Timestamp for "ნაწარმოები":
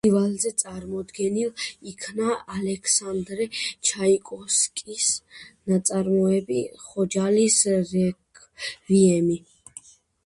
5.73-6.59